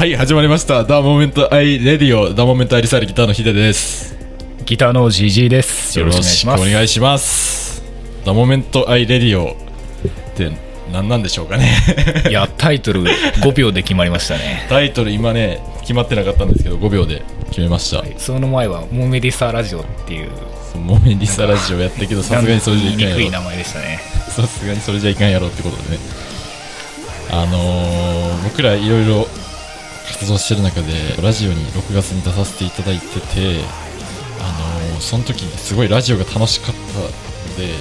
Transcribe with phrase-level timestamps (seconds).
[0.00, 0.84] はい、始まりました。
[0.84, 4.16] ダーモメントアイレディオ、ダーモメントアイリサイルギターのヒデです。
[4.64, 5.98] ギターの GG です。
[5.98, 7.82] よろしくお願いします。
[8.24, 9.56] ダーモメントアイレディオっ
[10.34, 10.52] て
[10.90, 11.76] 何なんでしょうかね。
[12.30, 14.64] いや、タイトル5秒で決まりましたね。
[14.70, 18.02] タイトル今ね、決まってなかったんですけど、5秒で決めました。
[18.18, 20.30] その前は、モメディサラジオっていう、
[20.78, 23.40] モメリサラジオやったけど、さすがにそれじゃいかんやろい名。
[23.42, 24.00] 前でしたね。
[24.30, 25.98] さすがにそれじゃいかんやろってことでね。
[27.32, 29.28] あのー、僕らいろいろ
[30.10, 30.92] 活動してる中で、
[31.22, 33.60] ラジオに6月に出させていただいてて、
[34.40, 37.06] あのー、その時にすごいラジオが楽しかったの
[37.56, 37.74] で、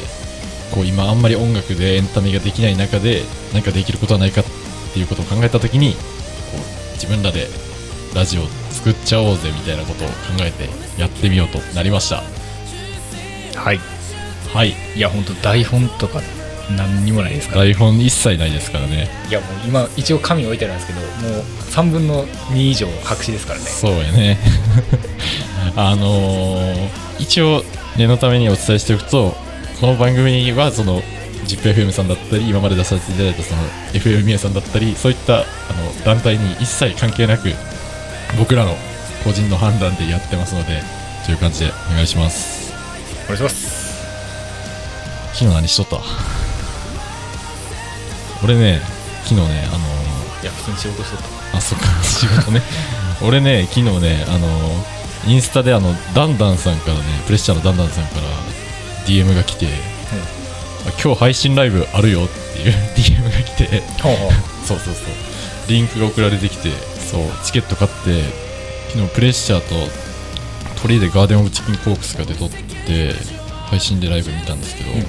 [0.72, 4.44] こう今あんまり音楽でエンタメができない中で、何かできることはないかっ
[4.94, 6.00] ていうことを考えた時に、こ
[6.56, 7.48] う自分らで
[8.14, 10.70] ラジオを作っちゃおうぜみたいなことを考えて
[11.00, 12.24] やってみようとなりました。
[13.60, 13.80] はい。
[14.54, 14.74] はい。
[14.96, 16.22] いや、本当台本とか
[16.76, 17.62] 何にもないですから。
[17.62, 19.10] 台本一切ないですからね。
[19.30, 21.06] いや、もう今、一応紙置いてあるんですけど、も
[21.40, 23.66] う3分の2以上白紙ですからね。
[23.66, 24.38] そうやね
[25.76, 27.64] あのー一応
[27.98, 29.36] 念のためにお伝えしておくと
[29.82, 31.02] この番組はその
[31.46, 33.62] ZIPFM さんだったり今まで出させていただいたその
[33.94, 35.46] FM 宮さんだったりそういったあの
[36.06, 37.54] 団体に一切関係なく
[38.38, 38.78] 僕らの
[39.26, 40.82] 個人の判断でやってますので
[41.26, 42.72] という感じでお願いします
[43.26, 43.90] お願いします。
[45.34, 46.39] 昨日何しとった？
[48.44, 48.82] 俺ね
[49.24, 51.20] 昨日ねあのーいや、普通に仕事しとっ
[51.52, 51.58] た。
[51.58, 52.62] あそっか仕事ね。
[53.22, 54.48] 俺ね昨日ねあの
[55.28, 58.22] インスタであのダンダンさんからねプレッシャーのダンダンさんから
[59.06, 59.68] DM が来て、
[60.88, 63.84] あ今日配信ライブあるよっていう DM が来て。
[64.66, 64.96] そうそうそう。
[65.68, 66.72] リンクが送られてきて
[67.12, 68.24] そうチケット買って
[68.90, 69.76] 昨日プレッシャーと
[70.82, 73.14] 鳥でガーデンオブチキンコークスが出とって
[73.70, 75.00] 配信でライブ見たんですけど、うん。
[75.00, 75.04] い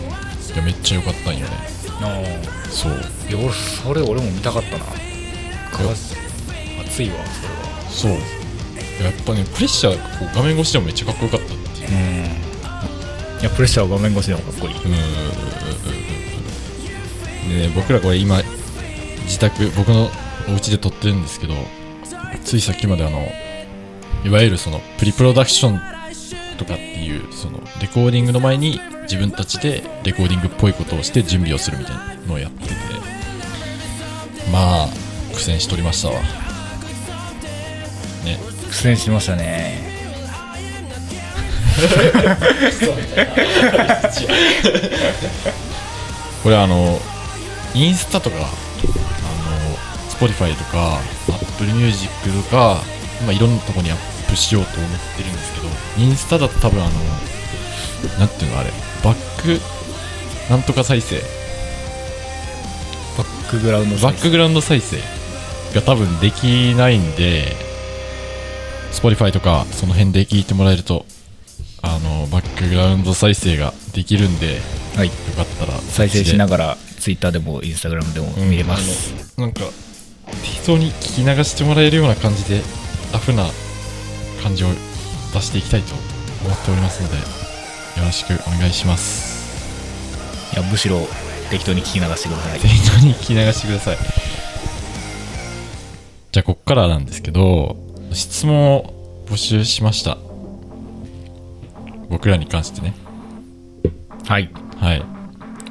[0.56, 1.46] やめっちゃ良かったんよね。
[1.56, 1.79] あ
[2.70, 4.84] そうーいや、俺、それ俺も見たかったな。
[6.82, 7.60] 熱いわ、それは。
[7.90, 8.12] そう
[9.02, 13.40] やっぱねプレッシャーこう画面越しでもめっちゃかっこよかったっていううん。
[13.40, 14.74] いや、プレッシャーは画面越しでもかっこいい。
[14.74, 14.90] うーん
[17.50, 18.42] でね僕らこれ今
[19.24, 20.10] 自宅僕の
[20.48, 21.54] お家で撮ってるんですけど
[22.44, 23.26] ついさっきまであの
[24.24, 25.80] いわゆるそのプリプロダクション
[26.60, 32.74] とかっていうそのレコーディングの前に自分たちでレコーディングっぽいことをして準備をするみたいなのをやってて
[34.52, 34.88] まあ
[35.34, 36.20] 苦戦しとりましたわ
[38.24, 38.38] ね
[38.68, 39.88] 苦戦しましたね。
[46.42, 46.98] これあの
[47.74, 48.46] インスタとかあの
[50.10, 52.82] Spotify とか Apple Music とか、
[53.24, 55.68] まあ、いろんなとこにアップしようと思ってるんですけど
[56.04, 56.92] インスタだと多分あの
[58.18, 58.70] なんていうのあれ
[59.04, 59.60] バック
[60.50, 61.16] なんとか再生
[63.18, 64.98] バックグラウンドバックグラウンド再生
[65.74, 67.56] が多分できないんで
[68.92, 71.04] Spotify とかその辺で聞いてもらえると
[71.82, 74.60] あのバックグラウンド再生ができるんでよ
[74.96, 75.10] はい。
[75.10, 79.38] かったら再生しなががら、ツイッターでもインスタグラムでも見れます。
[79.38, 79.62] なんか
[80.42, 82.60] 適当に聞き流してもらえるような感じで
[83.12, 83.46] ラフな
[84.42, 84.68] 感じを
[85.32, 85.94] 出していきたいと
[86.44, 90.98] 思っておりますのでよろしくお願いしますいや、むしろ
[91.50, 92.60] 適当に聞き流してください。
[92.60, 93.96] 適当に聞き流してください
[96.32, 97.76] じゃあこっからなんですけど
[98.12, 100.18] 質問を募集しました
[102.08, 102.94] 僕らに関してね
[104.26, 104.50] はい。
[104.78, 105.04] はい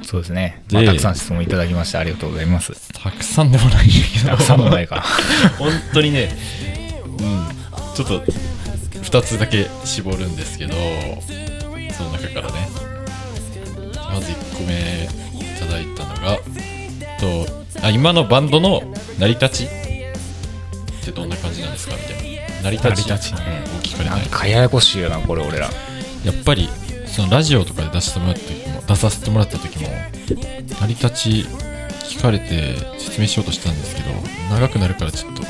[0.01, 0.63] そうですね。
[0.69, 2.73] でまあ、たくさん質問いただきましてありがとうございます。
[2.93, 5.03] たくさんでもないけどたくさんもないか。
[5.59, 6.35] 本当にね、
[7.05, 7.45] うん、
[7.93, 8.23] ちょっと
[9.03, 10.73] 2つだけ絞るんですけど、
[11.93, 12.67] その中からね、
[13.95, 15.07] まず1個目
[15.43, 16.37] いただいたのが、
[17.19, 17.45] と
[17.81, 18.83] あ今のバンドの
[19.19, 19.69] 成り立ち？
[19.69, 19.69] っ
[21.05, 21.95] てどんな感じなんですか？
[21.95, 22.63] みたいな。
[22.63, 24.29] 成り立ち立ちねを聞かれなないん。
[24.29, 25.69] かややこしいよな、これ俺ら。
[26.25, 26.69] やっぱり、
[27.05, 29.87] そのラジオとかで出してもらった時も、出させてもらった時も、
[30.81, 31.29] 成り立ち
[32.03, 34.09] 聞かれて説明しようとしたんですけど、
[34.53, 35.43] 長くなるからちょっと、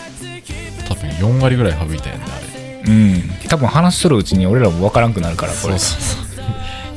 [0.88, 2.49] 多分4割ぐらい省いたよね、あれ。
[2.90, 3.24] うん。
[3.48, 5.78] 多分話しとるうちに俺らもわからんくなるから、これ。
[5.78, 6.30] そうそうそう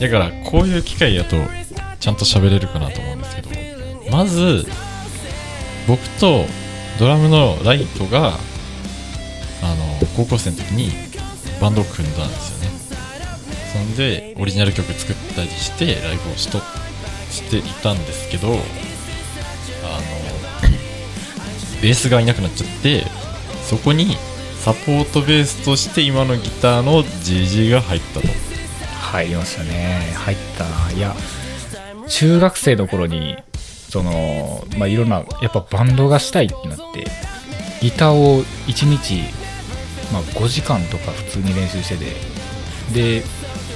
[0.02, 1.36] だからこういう機会やと
[2.00, 3.50] ちゃんと喋れるかなと思うんですけど
[4.10, 4.66] まず
[5.86, 6.44] 僕と
[6.98, 8.32] ドラムのライトが
[9.62, 10.90] あの高校生の時に
[11.60, 12.76] バンドを組んだんですよね
[13.72, 16.58] そんでオリジナル曲作ったりしてライブをしと
[17.30, 18.58] していたんですけどあの
[21.80, 23.04] ベースがいなくなっちゃって
[23.62, 24.16] そこに
[24.62, 28.28] サポートベースとして今のギターの GG が入ったと。
[29.00, 30.12] 入りましたね。
[30.14, 30.92] 入った。
[30.92, 31.16] いや
[32.08, 33.36] 中学生の頃に
[33.90, 37.08] そのまあいろんなやっぱバンドがしたいってなって
[37.80, 39.24] ギターを1日、
[40.12, 43.24] まあ、5時間とか普通に練習しててで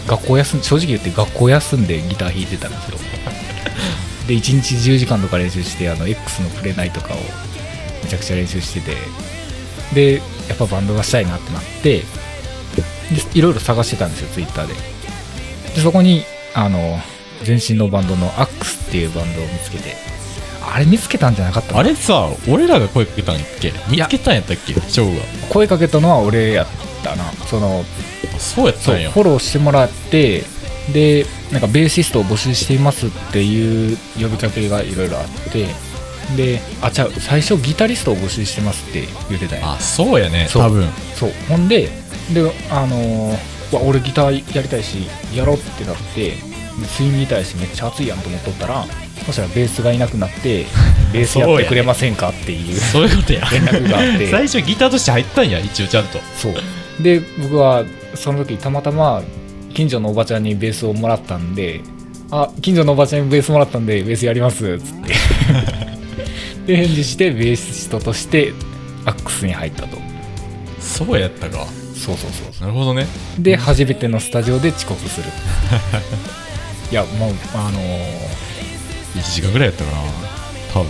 [0.06, 2.98] 学校休ん正直言って学校休んでギター弾いてたんですよ
[4.28, 7.16] で1日10時間とか練習してあの X のプレナイとかを
[8.04, 8.96] めちゃくちゃ練習してて。
[9.92, 12.04] でやっぱバンドがしたいなってなってで
[13.34, 14.74] いろいろ探してたんですよツイッターで。
[15.74, 16.98] でそこにあの
[17.46, 19.94] 前身のバンドのアックスっていうバンドを見つけて
[20.62, 23.72] あれ見つけたんじゃなかったのあれさ俺らが声かけたんやっけ？
[23.90, 24.72] 見つけたんやったっけ？
[24.74, 25.22] ショーが。
[25.50, 26.66] 声かけたのは俺やっ
[27.02, 27.24] たな。
[27.46, 27.84] その
[28.34, 29.10] あそうやったんや。
[29.10, 30.44] フォローしてもらって
[30.92, 35.66] でなんかベーシストを募集していますっていう呼びかけがいろいろあって
[36.36, 40.62] であちゃう最初ギタリストを募集してますって言ってたんやあそうやねそう。
[40.64, 40.88] 多分。
[41.14, 41.32] そう。
[41.48, 41.88] ほんで
[42.32, 43.36] であのー
[43.72, 46.36] うわ俺ギターやりたいしやろうってなってで
[46.86, 48.84] スイングギターやしめっちゃ熱いやんと思っとったら
[49.24, 50.66] そしたらベースがいなくなって
[51.12, 53.48] ベースやってくれませんかっていうそういうことや。
[53.50, 54.30] 連絡があって。
[54.30, 56.20] 最初ギターとして入ったんや一応ちゃんと。
[56.36, 56.54] そう。
[57.02, 57.84] で僕は
[58.14, 59.22] その時たまたま
[59.74, 61.80] 近所のおばちゃんにベースをもらったんで
[62.30, 65.12] あ近所のおばちゃんにベースもらったんでベースやりますっつって
[66.66, 68.52] で返事してベーシストとして
[69.04, 69.98] アックスに入ったと。
[70.80, 71.66] そうやったか。
[71.94, 73.06] そうそうそうそなるほどね。
[73.38, 75.26] うで初めてのスタジオで遅刻する。
[76.90, 78.36] いやもうあのー
[79.16, 79.98] 1時間ぐらいやったかな。
[80.74, 80.86] 多分。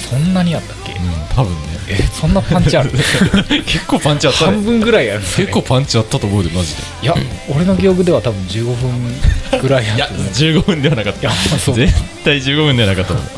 [0.00, 0.92] そんなにやったっけ？
[0.92, 0.98] うん
[1.34, 1.58] 多分ね。
[1.88, 2.90] えそんなパンチある？
[3.66, 4.52] 結構パンチあったね。
[4.52, 6.82] 半分ぐらいやる、ね、結構パンチあったと思うでマジで。
[7.02, 7.14] いや
[7.48, 10.14] 俺の記憶では多分15分ぐらいやいやった。
[10.14, 11.74] と思う15分ではなかっいやたそう。
[11.74, 11.92] 絶
[12.24, 13.28] 対15分ではなかったと思う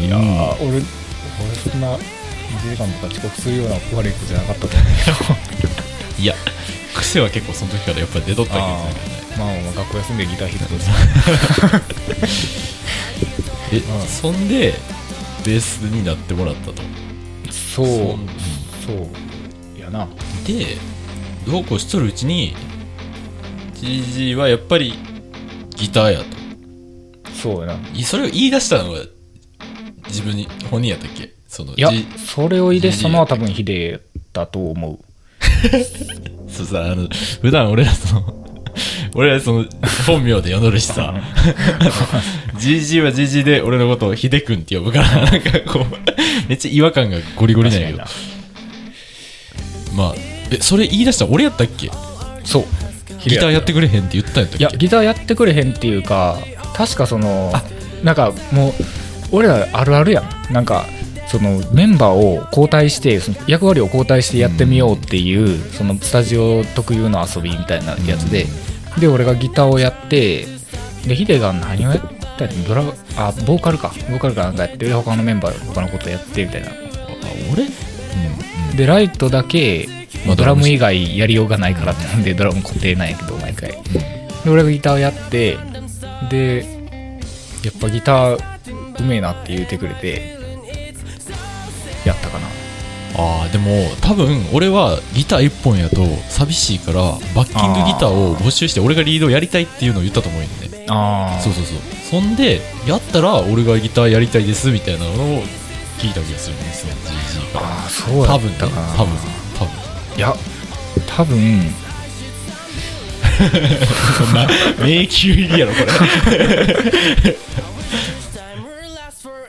[0.00, 0.82] いやー俺俺
[1.56, 2.00] そんな2
[2.70, 4.86] 時間とか遅刻するような悪い子じゃなかったと思う
[5.60, 5.72] けど。
[6.22, 6.34] いや
[6.94, 8.72] 癖は結構その時からやっぱり出とったけどね。
[9.36, 10.74] まあまあ学校休んでギター弾いてたと
[13.72, 14.06] え、うん。
[14.06, 14.74] そんで
[15.44, 16.82] ベースになってもらったと？
[17.50, 17.86] そう。
[18.86, 20.06] そうやな。
[20.46, 20.76] で
[21.46, 22.54] どうこうしとるうちに
[23.80, 24.94] GG はやっぱり
[25.76, 26.24] ギターやと。
[27.42, 27.78] そうやな。
[27.92, 29.00] いそれを言い出したのが
[30.08, 31.30] 自分に本人やったっけ？
[31.48, 34.00] そのいや G それを入れしたのは多分ヒデ
[34.32, 34.98] だと思う。
[36.50, 37.08] そうさあの
[37.42, 38.44] 普段俺らその
[39.14, 39.66] 俺らその
[40.06, 41.14] 本名で呼んどるしさ。
[42.58, 47.98] GG は GG で俺のことをヒデ君って呼ぶからなんかこうめっちゃ違和感がゴリゴリなんやけど。
[47.98, 48.16] 確か
[49.94, 50.14] まあ
[50.50, 51.86] えそれ言い出した俺やったっけ？
[51.86, 51.98] にな
[52.44, 52.64] そう。
[53.26, 54.58] ギターやってくくれへんって言ったんやったっけ？
[54.58, 56.38] いやギターやってくれへんっていうか
[56.74, 57.52] 確かその
[58.02, 58.74] なんかもう
[59.34, 60.52] 俺らあるあるやん。
[60.52, 60.86] なんか
[61.26, 68.46] そのメンバーを交代してその役割を交代してやってみようっていう、そのスタジオ特有の遊びみたいなやつで、
[68.98, 70.46] で俺がギターをやって
[71.06, 72.00] でヒデが何をやっ
[72.38, 72.82] たドラ
[73.16, 73.88] あボーカルか。
[74.10, 76.68] ボーカルかなんかやってで他のメンバー他のことやってみたいな。
[76.68, 76.72] あ
[77.52, 77.64] 俺？
[77.64, 77.70] うん。
[78.70, 79.88] うんでライトだけ、
[80.26, 80.68] まあドラム。
[80.68, 83.70] 以外やりようがないからってなんでドラム固定なんやけど毎回。
[83.70, 85.56] で俺がギターやって
[86.28, 86.66] で
[87.62, 88.53] やっぱギター
[88.98, 90.36] うめえなって言ってくれて
[92.04, 92.46] やったかな。
[93.16, 93.70] ああでも
[94.00, 97.00] 多分俺はギター1本やと寂しいから
[97.34, 100.86] バッキングギターを募集して俺がリードをやりたいっていうのを言ったと思うんよね。
[100.88, 101.78] あそうそうそう。
[102.10, 105.42] そんでやったら俺がギターやりたいですみたいなのを
[105.98, 108.86] 聞いた気がするんですよ GG からああそうや多分ねったかな。
[108.94, 109.16] 多分
[109.58, 109.70] 多分。
[110.16, 110.34] いや
[111.06, 111.74] 多分。
[114.18, 114.46] そんな
[114.80, 115.78] 迷宮入りやろこ
[116.30, 117.36] れ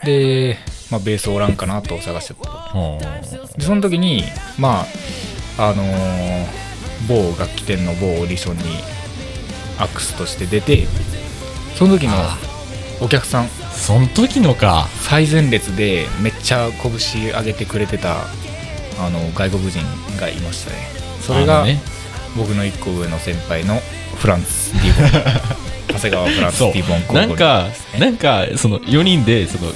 [0.05, 0.57] で、
[0.89, 3.21] まあ、ベースおらんかなと探してたは
[3.57, 4.23] でその時に
[4.57, 4.85] ま
[5.57, 6.65] ああのー
[7.07, 8.63] 某楽器店の某オーディションに
[9.77, 10.87] アックスとして出て
[11.75, 12.37] その時のあ
[13.01, 13.43] お客さん。
[13.45, 14.87] あそん時のか。
[15.01, 18.21] 最前列でめっちゃ拳上げてくれてた
[18.99, 19.81] あの外国人
[20.17, 20.77] がいましたね。
[21.19, 21.65] それが
[22.37, 23.81] 僕の1個上の先輩の
[24.17, 26.73] フランス・ディボン 長谷川フランス・そう。
[26.73, 27.67] ディボン候補なんか
[27.99, 29.71] なんかその4人でその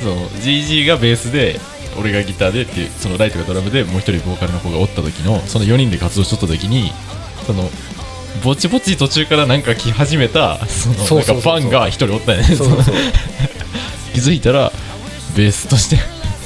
[0.00, 1.60] その GG がベースで
[1.98, 6.90] 俺がギターでっていうそのライトがドラムでもう一人ボーカルの子がおった時のその4人で活動しとった時に
[7.46, 7.68] その
[8.42, 12.46] ぼちぼち途中からなんか来始めたそのなんかファンが一人おったよね。
[14.12, 14.72] 気づいたら
[15.36, 15.98] ベースとして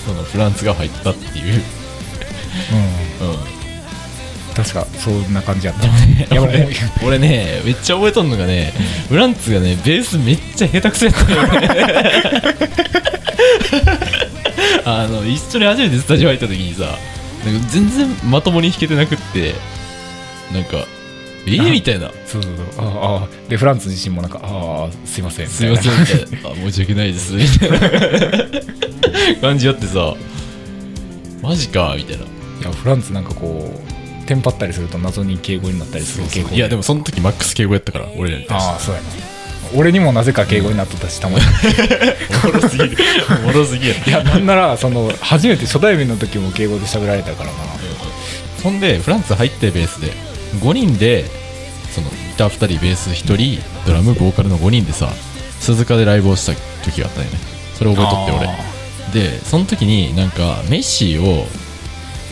[0.06, 1.62] そのフランスが入ったっていう、
[3.20, 3.28] うん。
[3.30, 3.36] うん、
[4.58, 5.86] 確かそんな感じやった。
[5.86, 5.90] い
[6.34, 6.68] や俺
[7.06, 8.72] 俺ねめっちゃ覚えとんのがね
[9.08, 12.42] フランツがねベースめっちゃ下手くそやったよね。
[14.84, 16.98] あの一緒に初めてスタジオ入った時にさ
[17.44, 19.54] なんか全然まともに弾けてなくって
[20.52, 20.86] なんか
[21.46, 22.10] えー、みたいな。
[22.26, 22.84] そうそうそう。
[22.84, 25.46] ああああでフランツ自身もなんかああすいません。
[25.46, 26.50] すいませんみたいな。
[26.50, 27.34] あ申し訳ないです。
[27.34, 27.78] みたいな。
[29.40, 30.14] 感じやってさ。
[31.42, 32.24] マジかみたいな。
[32.24, 33.87] いやフランツなんかこう
[34.28, 36.50] テンパったりすると謎に敬語になったりする敬語。
[36.54, 38.72] いやでもその時マックス敬語やったから俺らに対して。
[38.72, 39.08] ああそうやな。
[39.74, 41.44] 俺にもなぜか敬語になっとったし、たまに。
[42.44, 42.96] おもろすぎる。
[43.42, 43.94] おもろすぎる。
[44.06, 47.56] いやなんならその初めて初対面の時も敬語で喋られたからな。
[48.62, 50.12] そんでフランツ入ってベースで
[50.60, 51.24] 5人で
[51.94, 55.10] そのギター2人ベース1人ドラムボーカルの5人でさ
[55.60, 56.52] 鈴鹿でライブをした
[56.84, 57.38] 時があったよね。
[57.78, 58.58] それ覚えとってあ
[59.14, 61.46] 俺でその時になんかメッシーを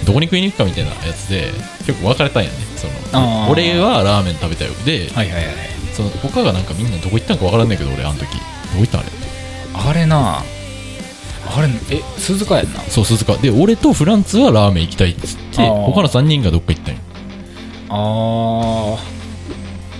[0.04, 1.52] どこに食いに行くかみたいなやつで
[1.86, 2.56] 結構分かれたんやね。
[2.76, 2.86] そ
[3.18, 5.54] の俺はラーメン食べたよで、はいはいはい
[5.94, 8.26] その他がなんかみんなどこ行ったんか分からんねんけど俺あの時。
[8.26, 8.40] どこ
[8.80, 9.10] 行ったんあれ
[9.72, 10.42] あれな。
[11.48, 12.80] あれえ鈴鹿やんな？
[12.82, 13.36] そう鈴鹿。
[13.38, 17.00] で俺とフランツはラーメン行きたいっつって他の3人がどっか行ったんよ。
[17.88, 17.94] あ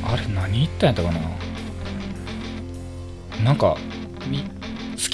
[0.05, 0.13] ー。
[0.13, 1.21] あれ何言ったんやったかな？
[3.45, 3.77] なんか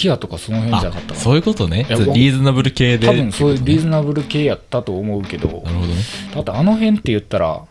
[0.03, 1.21] きやとかその辺じゃなかったかな。
[1.21, 1.87] そういうことね。
[1.89, 3.07] リーズナブル系で。
[3.07, 5.49] 多分そういうリーズナナブル系やったと思うけど。
[5.49, 5.95] なるほどね。
[6.35, 7.63] だってあの辺って言ったら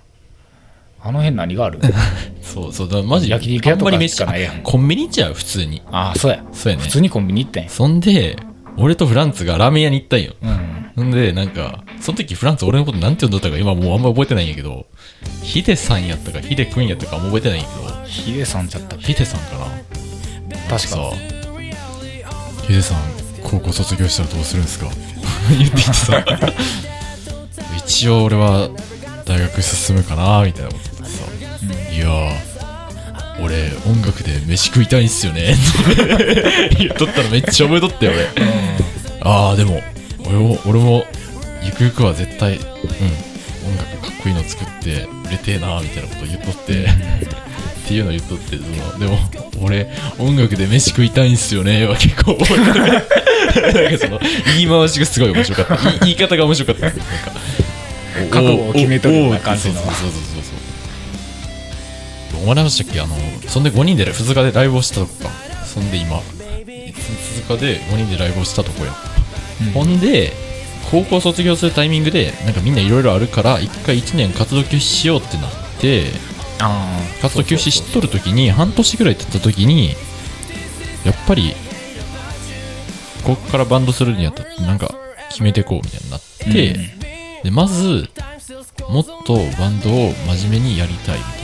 [1.03, 1.79] あの辺何がある？
[2.41, 4.61] そうそうだマジ焼肉屋とかしかないやん。
[4.61, 5.81] コンビニ行っちゃう普通に。
[5.91, 6.83] ああそうやそうやね。
[6.83, 7.63] 普通にコンビニ行ったん。
[7.63, 8.35] やそんで
[8.77, 10.33] 俺とフランツがラーメン屋に行ったんよ。
[10.41, 10.81] うん。
[10.95, 14.85] ほんでなんかその時フランツ俺のことなんて呼んだったか今もうあんま覚えてないんやけど
[15.41, 19.65] ヒデさんやったかヒデくんやったかあんま覚えてないんやけどヒデさんちゃったヒデさんかな。
[20.69, 20.77] 確か。
[20.77, 21.40] さ
[22.72, 23.01] ヒデさん
[23.44, 24.88] 高校卒業したらどうするんですか？
[25.58, 26.24] 言ってきてさ
[27.78, 28.70] 一応俺は
[29.25, 35.56] 大学進むかなみたいなこと言ってさ、いやー俺音楽で飯食いたいんすよね。
[36.78, 38.28] 言っとったらめっちゃ覚えとったよ俺
[39.24, 39.82] ああでも
[40.25, 41.06] 俺も俺も
[41.63, 42.63] ゆくゆくは絶対うん音
[43.78, 46.88] 楽かっこいいの作って売れてえなみたいなこと言っとって
[47.83, 49.17] っていうの言っとってそのでも
[49.63, 54.19] 俺音楽で飯食いたいんすよねは結構なんかその
[54.57, 56.05] 言い回しがすごい面白かった。
[56.05, 57.01] 言い方が面白かったなんか。
[58.29, 59.75] 覚悟を決めとるような感じの。
[59.75, 60.43] そうそうそうそう
[62.31, 63.01] そう思い出したっけ？
[63.01, 63.15] あの
[63.47, 65.29] そんで5人で鈴鹿でライブをしたとこか。
[65.65, 66.21] そんで今
[66.65, 68.91] 鈴鹿で5人でライブをしたとこよ、
[69.61, 69.71] うん。
[69.71, 70.33] ほんで
[70.91, 76.07] 高校卒業するタイミングでなんかみんないろいろあるから一回1年活動休止しようってなって
[77.22, 79.96] 活動休止しとる時に半年ぐらい経った時に
[81.06, 81.53] やっぱり
[83.24, 84.94] ここからバンドするにあたってなんか
[85.30, 87.44] 決めてこうみたいになって、うん。
[87.44, 88.10] でまず
[88.89, 91.41] もっとバンドを真面目にやりたいみたい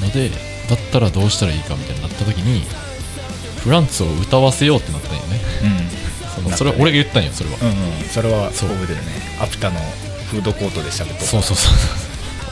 [0.00, 0.06] な。
[0.06, 0.30] ので
[0.68, 2.62] だったらどうしたらいいかみたいになった時に
[3.62, 5.40] フランツを歌わせようってなったんよね。
[5.62, 6.44] うん。
[6.44, 7.56] そのそれは俺が言ったんよそれは。
[7.62, 7.74] うんうん。
[8.08, 8.70] それはそう。
[8.70, 9.06] 覚えてるね。
[9.40, 9.80] アプタの
[10.30, 12.05] フードコートで喋っとそうそうそうそう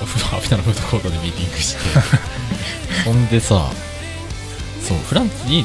[0.05, 1.81] アフタのフードコートでミーティングして。
[3.05, 3.71] そんでさ
[4.87, 5.65] そうフランツに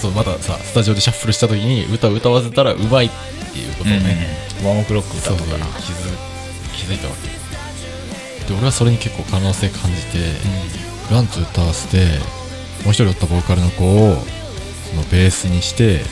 [0.00, 3.10] そうまたさスタジオでシャッフルした時に歌を歌わせたらうまいっ
[3.52, 5.66] ていうことをね、ワンオクロック歌とかな。
[5.66, 5.94] 気づ
[6.76, 7.28] 気づいたわけ。
[8.48, 10.18] で俺はそれに結構可能性感じて、
[11.08, 12.04] フランツ歌わせて
[12.84, 14.22] もう一人おったボーカルの子を
[14.90, 16.04] そのベースにして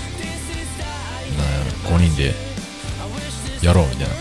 [1.85, 2.35] な5人で
[3.63, 4.15] やろうみたいな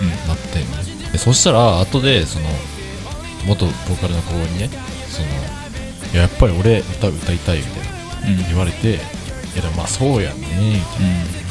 [0.00, 0.08] うん。
[0.28, 2.46] なってでそしたら後でその
[3.46, 4.70] 元ボーカルの子にね
[5.08, 5.28] その
[6.12, 8.48] いややっぱり俺歌歌いたいみたいなうん。
[8.48, 8.92] 言われてい
[9.56, 11.46] やでもまあそうやんねみたいな。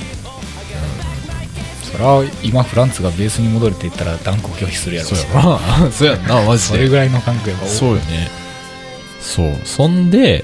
[1.92, 5.60] それは今フランツがベースに戻るって言ったら断固拒否するやろそうしやな
[5.92, 6.75] そうやんなマジで。
[6.75, 8.30] それぐらいの感覚やそうよね。
[9.22, 9.58] そう。
[9.64, 10.44] そんで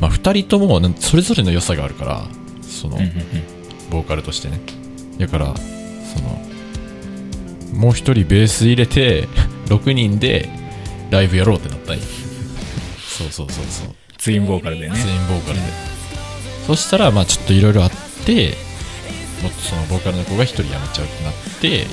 [0.00, 2.26] まあ2人ともそれぞれの良さがあるから
[2.62, 3.12] その、うんうん。
[3.90, 4.60] ボーカルとしてね。
[5.18, 5.54] だから
[6.14, 6.40] その
[7.72, 9.26] もう一人ベース入れて
[9.66, 10.48] 6人で
[11.10, 12.02] ライブやろうってなったんよ
[12.98, 13.94] そうそうそうそう。
[14.18, 14.96] ツインボーカルでね。
[14.96, 15.62] ツインボーカルで、
[16.66, 17.90] そしたらまあちょっといろいろあっ
[18.26, 18.54] て
[19.42, 21.86] もっとそのボーカルの子が1人辞めちゃうってなって、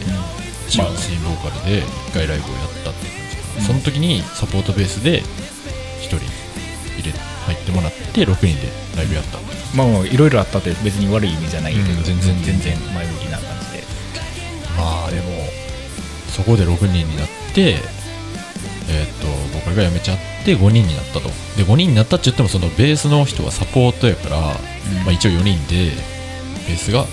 [0.70, 3.36] ツインまあボーカルで1回ライブをやったっていう感じ。
[3.38, 6.24] かな、うんその時にサポートベースで1人入
[7.04, 9.38] れ入ってもらって6人でライブやった
[9.76, 12.42] まあいろいろあったって別に悪い意味じゃないけど、うん全然。
[12.42, 13.84] 全然前向きな感じで。
[14.78, 15.24] まあでも
[16.30, 21.30] そこで6人になってえーっーカルが辞めちゃって5人になったと。
[21.58, 25.92] で5人になったって言ってもそのベースの人はサポートやから、まあ、一応4人で
[26.68, 27.06] ベースが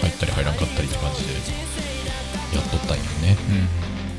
[0.00, 1.32] 入ったり入らんかったりって感じで
[2.54, 3.36] やっとったんよね。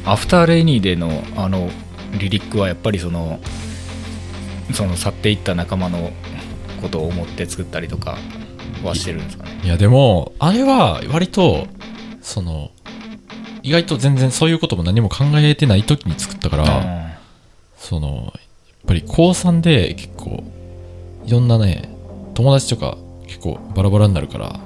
[0.05, 1.69] アフターレイニーでのあの
[2.17, 3.39] リリックはやっぱりその
[4.73, 6.11] その去っていった仲間の
[6.81, 8.17] ことを思って作ったりとか
[8.83, 9.61] はしてるんですかね。
[9.63, 11.67] いやでもあれは割と
[12.21, 12.71] その
[13.63, 17.19] 意外と全然そういうことも何も考えてない時に作ったから、あ
[17.77, 18.33] そのやっ
[18.87, 20.43] ぱり高3で結構
[21.25, 21.93] いろんなね
[22.33, 22.97] 友達とか
[23.27, 24.59] 結構バラバラになるから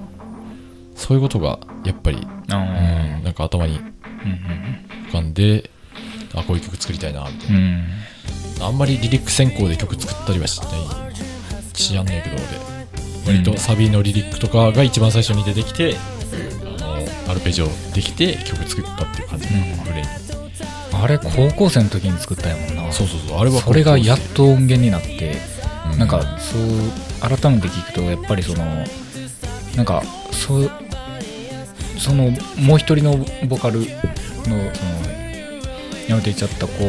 [0.96, 5.70] そういうことがやっぱり、あうん、なんか頭にうん浮かんで
[6.36, 7.84] あこういう曲作りたいなみたいな。
[8.62, 11.16] あんまりリリック先行で曲作ったりはしない
[11.74, 12.74] しやんねえけど俺。
[13.26, 15.96] 割とサビのリリックとかが一番最初に出てきて、
[17.34, 19.48] アルペジオできて曲作ったっていう感じ。
[19.48, 19.64] かな、うん。
[19.78, 20.08] フレに
[20.94, 22.92] あれ高校生の時に作ったやもんな。
[22.92, 23.40] そうそうそう。
[23.40, 25.54] あれはそれがやっと音源になって
[25.94, 28.66] うなんかそう改めて聞くとやっぱりその
[29.76, 30.72] なんかそう
[31.98, 33.86] そのもう一人のボカルの
[34.46, 34.64] その
[36.08, 36.84] やめていっちゃった子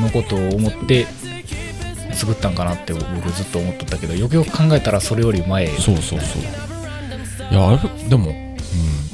[0.00, 1.06] のことを思って
[2.12, 5.66] 作ったんかなって僕ずっと思っとったけどよくよく考えたらそれより前。
[5.68, 6.42] そうそうそう。
[7.50, 9.09] いやあれでも、うん、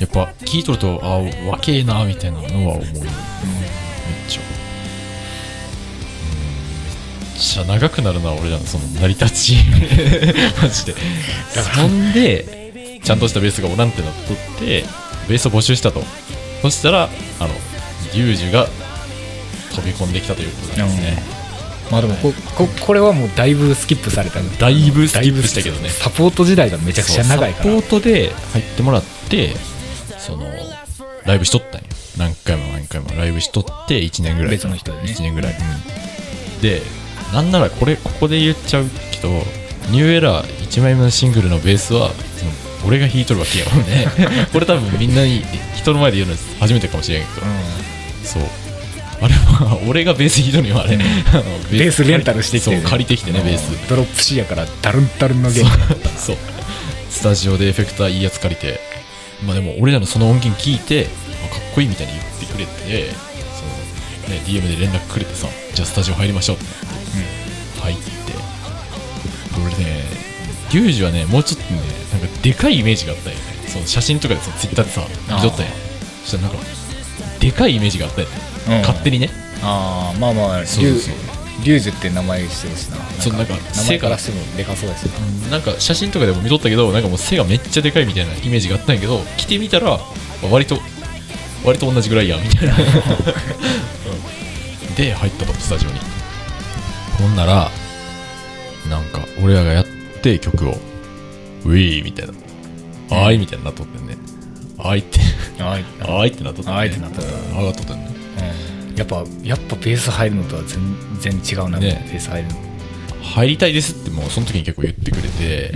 [0.00, 3.08] やっぱ聞いとるとあ若えなみたいなのは思うよ、めっちゃ、うん、め
[7.36, 9.56] っちゃ長くなるな俺らのその成り立ち。
[10.62, 10.94] マジで。
[11.74, 14.84] そんでちゃんとしたベースがおらんってなっとって
[15.28, 16.04] ベースを募集したと。
[16.62, 17.08] そしたら
[17.40, 17.50] あの
[18.14, 18.68] リュウジュが
[19.74, 21.22] 飛び込んできたということなんですね、
[21.90, 25.88] まあでもこここれはもうだいぶスキップされただいぶスキップしたけどね。
[25.88, 27.64] サポート時代がめちゃくちゃ長いから。
[27.64, 29.54] サポートで入ってもらって
[30.28, 30.44] その
[31.24, 31.86] ライブしとったんよ
[32.18, 34.50] 何回も何回もライブしとって1年ぐらい。
[34.50, 35.04] 別の人でね。
[35.04, 36.60] 1年ぐらい、うん。
[36.60, 36.82] で
[37.32, 39.28] なんならこれここで言っちゃうけど
[39.90, 42.10] ニューエラー1枚目のシングルのベースは
[42.86, 44.06] 俺が弾いとるわけやもんね。
[44.52, 45.42] これ多分みんなに
[45.76, 47.46] 人の前で言うの初めてかもしれんけど、
[48.24, 48.42] そう。
[49.20, 51.02] あれは俺がベース弾いとるよあれ、うん。
[51.02, 51.04] あ
[51.38, 52.04] のベース。
[52.04, 53.70] レンタルしてきて、そう借りてきてねベース。
[53.88, 55.70] ドロップ C やからダルンダルンのゲーム
[56.16, 56.36] そう。
[57.10, 58.80] スタジオでエフェクターいいやつ借りて
[59.44, 61.06] まあでも俺らのその音源聞いて
[61.46, 63.10] あかっこいいみたいに言ってくれて
[63.54, 63.64] そ
[64.30, 66.64] の、ね、DM で連絡くれてさじゃあスタジオ入りましょうって。
[67.80, 68.02] 入って
[69.56, 70.02] 俺ね
[70.72, 71.80] リュウジはねもうちょっとね
[72.12, 73.42] なんかでかいイメージがあったよね。
[73.68, 75.66] その写真とかでさツイッターでさ見とったん。
[75.66, 75.72] や
[76.24, 76.58] そしたらなんか
[77.38, 78.34] でかいイメージがあったよね、
[78.66, 78.72] うん。
[78.80, 79.30] 勝手にね。
[79.62, 81.14] ああまあまあリそうそうそう。
[81.14, 81.27] ュ
[81.64, 82.96] リュウジュって名前してるしな。
[83.20, 85.12] そうなんか名前からしてもでかそうですよ
[85.50, 89.98] なんか写真とかでも見とったけどなんかもう背がめっちゃでかいみたいなイメージがあったんやけど着てみたら
[90.50, 90.78] 割と
[91.64, 92.78] 割と同じぐらいやんみたいな、う
[94.90, 94.94] ん。
[94.94, 95.98] で入ったとスタジオに。
[97.18, 97.70] ほんなら
[98.88, 99.86] なんか俺らがやっ
[100.22, 100.78] て曲を。
[101.64, 102.32] ウィーみたいな。
[103.10, 104.16] あーいみたいになっとってんね。
[104.78, 105.18] あーいって。
[105.62, 107.58] はい あーいってなっとってあーいってなっとった。
[107.58, 108.10] 上がっとったんね
[108.98, 110.62] やっぱやっぱベース入るのとは
[111.20, 112.04] 全然違うな、ね。
[112.10, 112.54] ベース入るの。
[113.22, 115.72] 入りたいですってもうその時に結構言ってくれて、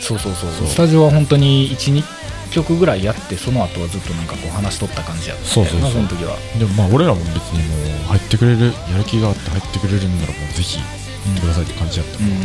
[0.00, 0.66] そうそうそうそう。
[0.66, 2.02] スタジオは本当に12
[2.50, 5.88] 曲ぐらいやってその後はずっとなんかこう話しとった感じやったそうそうそう。
[5.88, 6.36] なその時は。
[6.58, 10.84] でもまあ俺らも別にもう入ってくれるやる気があって入ってくれるんならもうぜひ行
[11.32, 12.38] ってくださいって感じだった、うんうんうん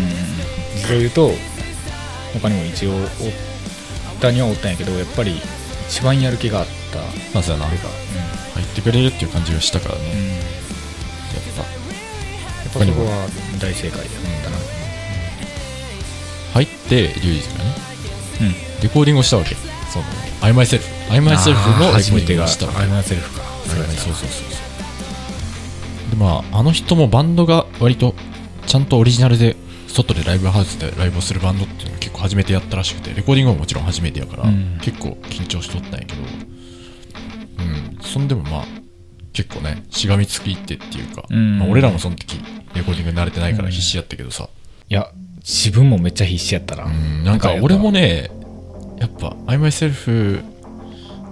[0.76, 1.32] 実を言うと
[2.34, 3.06] 他にも一応おっ
[4.20, 5.40] たにはおったんやけどやっぱり
[5.88, 7.00] 一番やる気があった。
[7.34, 7.68] まあそうやな。
[7.68, 7.84] あれが
[8.54, 10.44] 入ってくれるっていう感じがしたからね、うん、うん、ややっ
[12.70, 13.28] っぱそこは
[13.60, 14.08] 大正解だっ
[14.44, 14.58] たな。
[14.58, 14.64] ぱ
[16.54, 17.76] 入ってリュウジがね。
[18.42, 18.44] う
[18.80, 18.82] ん。
[18.82, 19.56] レコーディングをしたわけ。
[19.92, 20.06] その
[20.42, 22.80] 「アイマイセルフ」「アイマイセルフ」の初めてがしたわけ。
[22.80, 23.44] アイマンセルフか。
[23.68, 26.10] そうそうそうそう。
[26.12, 28.16] でまああの人もバンドが割と
[28.66, 29.56] ちゃんとオリジナルで
[29.88, 34.80] 外でライブハウスでライブをするバンドっていうのを結構初めてやったらしくてレコーディングはもちろん初めてやから、うん。
[34.82, 36.53] 結構緊張しとったんやけどうん
[38.14, 38.66] そんでもまあ
[39.34, 41.60] 結構ねしがみつきってっていうか、うん。
[41.60, 42.38] まあ、俺らもその時
[42.76, 43.72] レコーディング慣れてないからうん。
[43.72, 44.50] 必死やったけどさ、
[44.90, 48.30] いや自分もめっちゃ必死やったな、うん、なんか俺もね
[49.00, 50.44] やっぱ「I myself」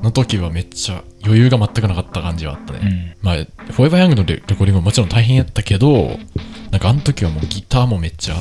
[0.02, 6.18] の時はめっちゃ余裕が全くなかった感じはあったね、まあ、フォーエバーヤングのレレコーディングももちろん大変やったけど、
[6.72, 8.36] なんかあの時はもうギターもめっちゃ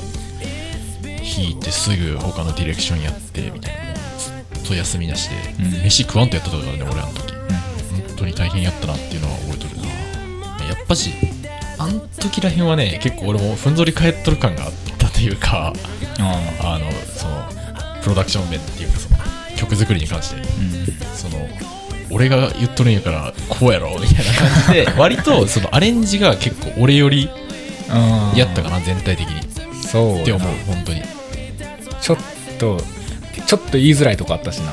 [1.40, 3.94] 弾いてすぐ他のディレクションやってみたいな、
[4.54, 5.84] ずっと休みなしで、うん。
[5.84, 7.39] 飯食わんとやってたからね、俺あの時。
[8.20, 10.64] 本当に大変やったなっていうのは覚えとるな。
[10.66, 11.10] やっぱし、
[11.78, 15.72] あの時らへんはね、結構俺もふんぞり返っとる感があったというか、
[16.18, 19.16] ああの、その、プロダクション面っていうか、その、
[19.56, 20.36] 曲作りに関して。
[20.36, 20.86] うん。
[21.16, 21.48] その
[22.12, 27.30] 俺が言っとるんやからこうやろみたいな感じで 割とそのアレンジが結構俺より
[28.34, 29.40] やったかな全体的に。
[29.86, 31.00] そうって思う本当に。
[31.00, 31.04] う
[32.00, 32.18] ちょっ
[32.58, 32.82] と
[33.46, 34.72] ちょっと言いづらいとこあったしな、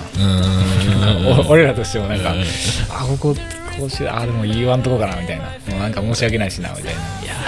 [1.50, 2.44] 俺らとしてもなんか、うん。
[2.90, 3.36] あここ
[3.78, 5.46] こうしあでも言わんとこかなみたいな。
[5.46, 6.92] もうなんか申し訳ないしなみたいな。
[6.92, 6.96] い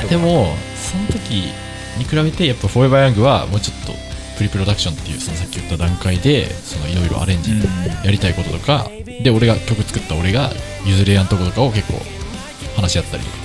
[0.03, 1.51] やでもその時
[1.97, 3.93] に比べてやっぱ「フォーエバーヤング」はもうちょっと
[4.37, 7.61] プリプロダクションっていうそのさっき言った段階でそのいろいろアレンジうん。
[8.03, 8.89] やりたいこととか
[9.21, 10.51] で俺が曲作った俺が
[10.85, 12.01] 譲れやんとことかを結構
[12.75, 13.35] 話し合ったりとか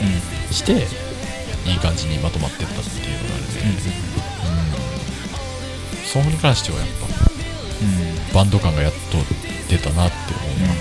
[0.51, 0.87] うして
[1.69, 3.49] いい感じにまとまってったっていうのがあるね、
[5.97, 7.24] うん、そこに関してはやっぱん
[7.85, 8.99] うんバンド感がやっと
[9.69, 10.75] 出てたなって思うな、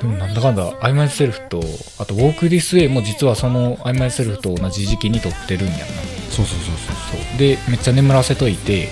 [0.00, 1.60] でもなんだかんだ、アイマイセルフと、
[1.98, 5.84] あと、ウォーク・ディス・ウェイも実はそのアイマイセルフと同じ時期に撮ってるんやな。
[6.30, 7.38] そうそうそうそうそう。
[7.38, 8.88] で、めっちゃ眠らせといて、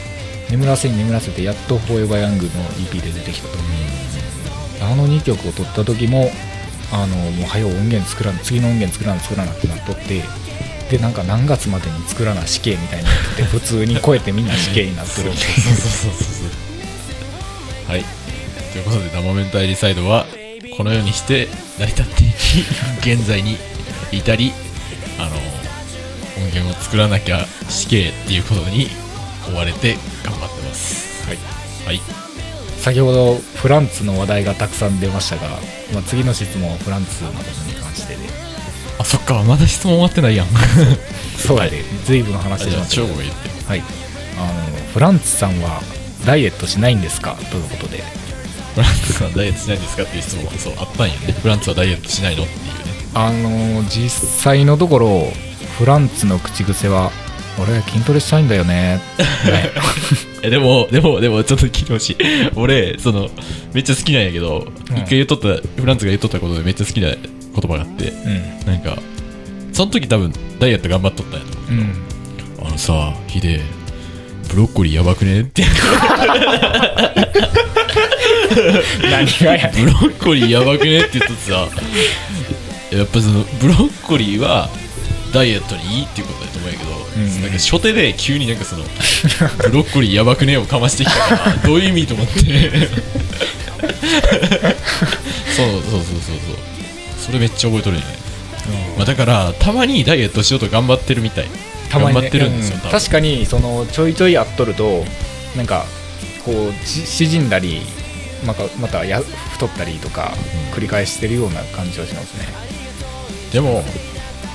[0.51, 3.59] 眠らせに眠らせて、やっとフォーエバー・ヤングの EP で出てきたと。
[4.83, 6.31] あの2曲を撮った時も、
[6.93, 10.23] あの、もう早う音源作らな、次の音源作らな、作らなってなっとって、
[10.91, 15.37] で、なんか何月までに作らな死刑みたいになってて、普通に超えてみんな死刑になってるんで。
[15.37, 16.45] そうそうそうそうそ
[17.89, 17.91] う。
[17.91, 18.05] はい。
[18.73, 20.27] ということでダモメンタイリサイドは
[20.77, 23.57] このようにして成り立っていき現在に
[24.13, 24.53] 至り
[25.19, 25.37] あの
[26.45, 28.89] 音源を作らなきゃ死刑っていうことに
[29.51, 31.27] 追われて頑張ってます。
[31.27, 31.39] はい。
[31.87, 32.01] はい。
[32.79, 35.49] 先ほどフランツの話題がたくさん出ましたが、
[35.95, 37.66] まあ、次の質問はフランツのことに関してであ
[39.07, 40.47] そっかまだ質問終わってないやん。
[41.39, 43.31] そうやで、随分話してじゃあます超が言って
[43.69, 43.83] はい。
[44.39, 45.81] あのフランツさんは
[46.27, 47.37] ダイエットしないんですか？
[47.51, 48.03] ということで。
[48.75, 51.33] フランツはダイエットしないんですかっていう質問がそうあったんよね。
[51.33, 52.43] フランツはダイエットしないの？
[52.43, 52.71] っていうね。
[53.15, 55.31] あの実際のところ
[55.79, 57.11] フランツの口癖は
[57.59, 59.01] 俺筋トレしたいんだよね。
[60.43, 62.17] でもでもでもちょっと聞いてほしい。
[62.57, 63.31] 俺その
[63.73, 65.49] めっちゃ好きなんやけど、うん一回言っとった
[65.81, 67.09] フランツが言っとったことでめっちゃ好きな
[67.61, 68.99] 言葉があってうなんか
[69.73, 71.85] その時多分ダイエット頑張っとったんやと思んうん。
[71.85, 71.87] う
[72.67, 73.61] あのさヒデ
[74.49, 75.41] ブロッコリーやばくね？
[75.41, 75.65] って。
[79.03, 81.01] 何がやねブロッコリーやばくね？
[81.01, 81.69] って言っとってさ。
[82.93, 84.69] やっぱそのブロッコリーは
[85.35, 86.91] ダイエットにいいっていうことだと思うんやけど、
[87.21, 87.43] ん。
[87.43, 88.85] なんか初手で急になんかその
[89.69, 92.33] ブロッコリーやばくねをかましてきたからどういう意味と思って。
[95.57, 96.57] そうそうそうそうそう
[97.19, 98.09] それめっちゃ覚えとるよね、
[98.97, 101.47] まあ、だからたまにダイエットしようと頑張ってるみたい。
[101.91, 102.21] たまにね。
[102.21, 102.91] 頑張ってるんですよ、うん。
[102.91, 105.05] 確かにそのちょいちょいやっとると
[105.57, 105.85] なんか
[106.45, 107.81] こうし縮んだり
[108.47, 110.33] またまたや太ったりとか
[110.69, 110.75] うん。
[110.77, 112.47] 繰り返してるような感じはしますね、
[113.53, 113.83] でも、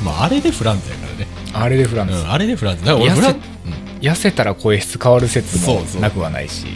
[0.03, 3.41] まあ、あれでフランツやからね、あれでフランス、うん、あれでフランツだから俺痩せフラン
[4.01, 6.67] 痩せたら声質変わる説もなくはないし。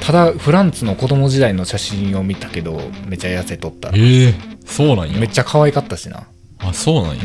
[0.00, 3.90] ただフランツの子供時代の写真を見たけどめっちゃ痩せとった。
[3.90, 5.18] うん、ええそうなんや。
[5.18, 6.26] めっちゃ可愛かったしな、
[6.58, 7.22] あそうなんや、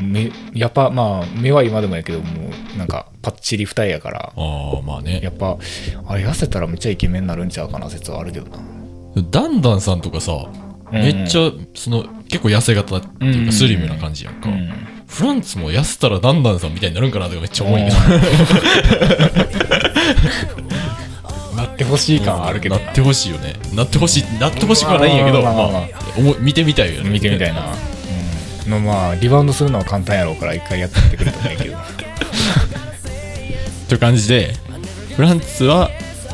[0.00, 4.32] うん、目やっぱまあ目は今でもやけどもうなんかパッチリ二重やから。
[4.36, 5.20] ああまあね。
[5.22, 5.56] やっぱ
[6.06, 8.58] あれ痩せたらめっちゃイケメンになるんちゃうかな説はあるけどな。
[9.30, 10.32] ダンダンさんとかさ、
[10.92, 13.46] めっちゃその結構痩せ型っていううん。
[13.46, 14.68] かスリムな感じやんか、うん。
[15.06, 17.94] フランツも痩せたらダンダンさんみたいになるんかなとかめっちゃ思うんやな
[21.78, 22.76] ってほしい感はあるけど。
[22.76, 23.54] なってほしいよね。
[23.72, 25.44] なってほしいなってほしくはないんやけど
[26.40, 27.10] 見てみたいよね。
[27.10, 27.72] 見てみたいな、
[28.66, 31.78] うん、のまあリバウンドするのは簡単やろうから一回やってみてくれたらいいけど。
[33.88, 34.54] という感じで
[35.14, 35.90] フランツは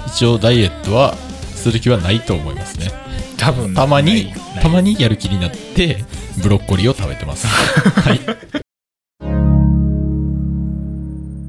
[0.06, 1.14] 一応ダイエットは
[1.54, 2.90] する気はないと思いますね。
[3.36, 6.04] 多分たまにたまにやる気になって
[6.38, 7.46] ブロッコリーを食べてます。
[8.00, 8.20] はい。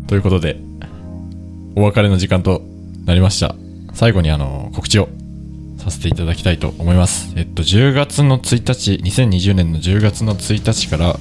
[0.08, 0.60] ということで
[1.78, 2.62] お別れの時間と
[3.06, 3.56] なりました
[3.96, 5.10] 最後にあの告知を
[5.78, 11.16] させていただきたいと思いますえっと10月の1日2020年の10月の1日から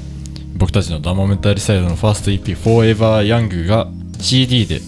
[0.56, 3.88] 僕たちのダモメンタリサイドのファースト EP Forever Young が
[4.20, 4.80] CD で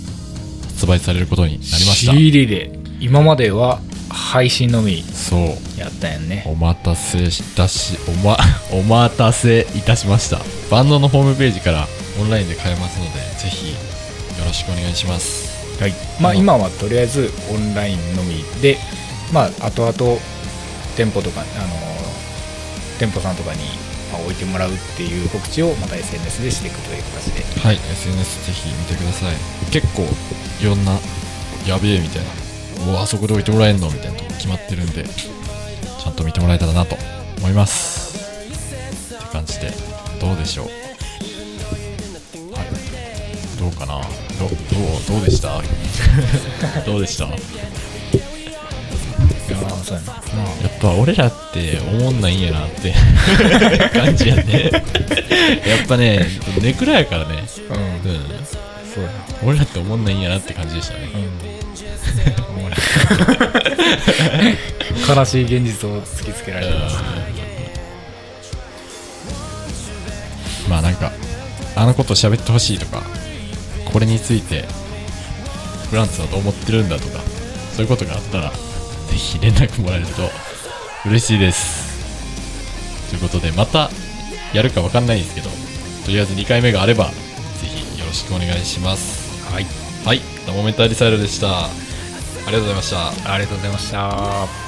[0.74, 5.40] 発売されることになりました CD で今までは配信のみそう
[5.78, 8.36] やったんねお待たせいたし、おま、
[8.72, 10.40] お待たせいたしました。
[10.70, 11.86] バンドのホームページから
[12.20, 13.74] オンラインで買えますので、ぜひよ
[14.46, 15.45] ろしくお願いします。
[15.80, 18.78] はいまあうん今はとりあえずオンラインのみで
[19.32, 20.20] まあ後々
[20.96, 21.46] 店舗とかあの
[22.98, 23.60] 店舗さんとかに
[24.12, 29.34] まあ置いてもらうっていう告知をまた SNS でしていくという形ではい、SNS ぜひ見てください。
[29.72, 30.02] 結構
[30.60, 30.92] いろんな、
[31.66, 32.22] やべえみたい
[32.86, 36.96] な、うわ、あそこで置いてもらえんのみたいなとこ決まってるんで、ちゃんと見てもらえたらなと
[37.38, 38.16] 思います。
[39.16, 39.72] って感じで、
[40.20, 40.66] どうでしょう。
[42.52, 43.58] はい。
[43.58, 44.00] どうかな
[44.38, 44.56] ど、どう、
[45.08, 45.62] どうでした？
[46.86, 47.24] どうでした？
[47.24, 47.28] い
[49.50, 50.12] やーそうやな。
[50.12, 52.92] まやっぱ俺らって思んないんやなって
[53.98, 54.70] 感じやね。
[54.72, 54.78] や
[55.84, 56.26] っぱね
[56.60, 57.44] ネクラやからね。
[57.70, 57.80] あうん。
[57.80, 58.20] うん。
[58.92, 59.14] そうやな。
[59.44, 61.08] 俺らって思んないんやなって感じでしたね。
[65.08, 66.96] 悲しい現実を突きつけられてます。
[70.68, 71.12] まあなんか
[71.76, 73.02] あのこと喋ってほしいとか
[73.96, 74.66] これについて
[75.88, 77.20] フランツはどう思ってるんだとか
[77.72, 78.58] そういうことがあったらぜ
[79.16, 80.12] ひ連絡もらえると
[81.06, 83.08] 嬉しいです。
[83.08, 83.88] ということでまた
[84.52, 85.48] やるかわかんないですけど
[86.04, 87.12] とりあえず2回目があればぜ
[87.62, 89.50] ひよろしくお願いします。
[89.50, 89.66] はい。
[90.04, 91.70] はい、ダモメンタリサイドでした。
[92.50, 93.32] りがとうございました。
[93.32, 94.65] ありがとうございました